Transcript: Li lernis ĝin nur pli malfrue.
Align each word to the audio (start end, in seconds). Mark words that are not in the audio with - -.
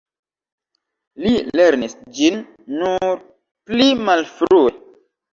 Li 1.25 1.33
lernis 1.59 1.93
ĝin 2.19 2.39
nur 2.77 3.11
pli 3.69 3.87
malfrue. 4.07 4.73